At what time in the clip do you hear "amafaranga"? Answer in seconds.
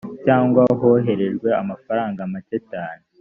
1.61-2.21